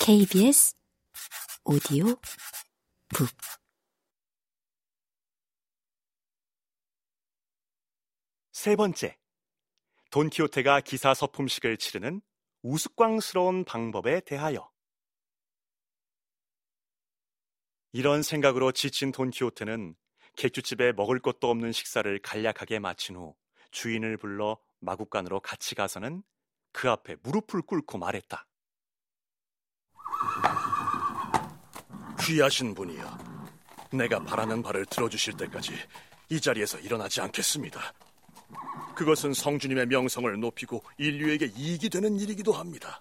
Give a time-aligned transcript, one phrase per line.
[0.00, 0.74] KBS
[1.64, 2.16] 오디오
[3.08, 3.28] 북
[8.66, 9.16] 세 번째,
[10.10, 12.20] 돈키호테가 기사 서품식을 치르는
[12.62, 14.72] 우스꽝스러운 방법에 대하여.
[17.92, 19.94] 이런 생각으로 지친 돈키호테는
[20.36, 23.36] 객주집에 먹을 것도 없는 식사를 간략하게 마친 후
[23.70, 26.24] 주인을 불러 마국간으로 같이 가서는
[26.72, 28.45] 그 앞에 무릎을 꿇고 말했다.
[32.26, 33.18] 귀하신 분이여.
[33.92, 35.72] 내가 바라는 바를 들어주실 때까지
[36.28, 37.80] 이 자리에서 일어나지 않겠습니다.
[38.96, 43.00] 그것은 성주님의 명성을 높이고 인류에게 이익이 되는 일이기도 합니다.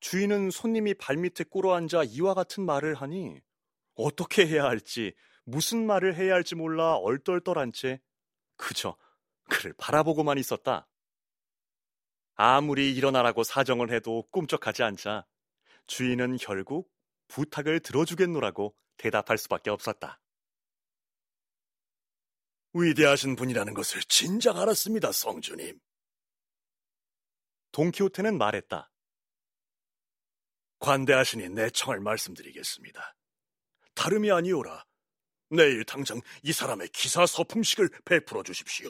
[0.00, 3.38] 주인은 손님이 발밑에 꿇어 앉아 이와 같은 말을 하니
[3.94, 5.12] 어떻게 해야 할지
[5.44, 8.00] 무슨 말을 해야 할지 몰라 얼떨떨한 채
[8.56, 8.96] 그저
[9.50, 10.88] 그를 바라보고만 있었다.
[12.34, 15.26] 아무리 일어나라고 사정을 해도 꿈쩍하지 않자
[15.90, 16.88] 주인은 결국
[17.26, 20.20] 부탁을 들어주겠노라고 대답할 수밖에 없었다.
[22.72, 25.80] 위대하신 분이라는 것을 진작 알았습니다, 성주님.
[27.72, 28.92] 동키호테는 말했다.
[30.78, 33.16] 관대하시니 내 청을 말씀드리겠습니다.
[33.94, 34.86] 다름이 아니오라.
[35.50, 38.88] 내일 당장 이 사람의 기사 서품식을 베풀어 주십시오.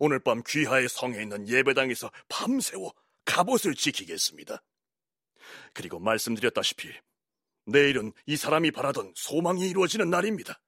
[0.00, 2.94] 오늘 밤 귀하의 성에 있는 예배당에서 밤새워
[3.26, 4.62] 갑옷을 지키겠습니다.
[5.72, 6.92] 그리고 말씀드렸다시피
[7.66, 10.60] 내일은 이 사람이 바라던 소망이 이루어지는 날입니다.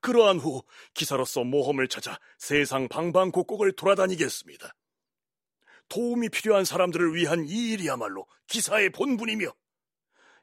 [0.00, 0.62] 그러한 후
[0.94, 4.74] 기사로서 모험을 찾아 세상 방방곡곡을 돌아다니겠습니다.
[5.88, 9.52] 도움이 필요한 사람들을 위한 이 일이야말로 기사의 본분이며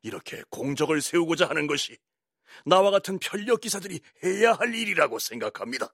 [0.02, 1.98] 이렇게 공적을 세우고자 하는 것이
[2.66, 5.94] 나와 같은 편력 기사들이 해야 할 일이라고 생각합니다.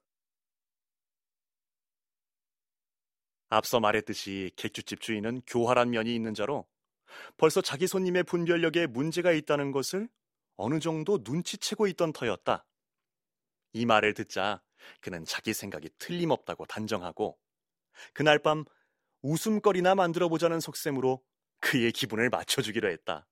[3.49, 6.65] 앞서 말했듯이 객주집 주인은 교활한 면이 있는 자로
[7.37, 10.09] 벌써 자기 손님의 분별력에 문제가 있다는 것을
[10.57, 12.65] 어느 정도 눈치채고 있던 터였다.
[13.73, 14.61] 이 말을 듣자
[14.99, 17.37] 그는 자기 생각이 틀림없다고 단정하고
[18.13, 18.65] 그날 밤
[19.21, 21.23] 웃음거리나 만들어 보자는 속셈으로
[21.59, 23.27] 그의 기분을 맞춰주기로 했다.